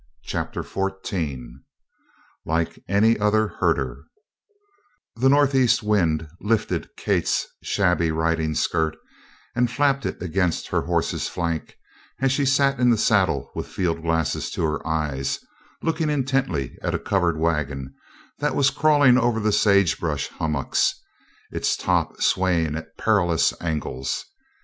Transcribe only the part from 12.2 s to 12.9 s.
she sat in